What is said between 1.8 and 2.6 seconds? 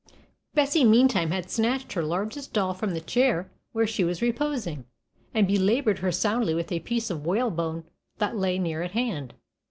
her largest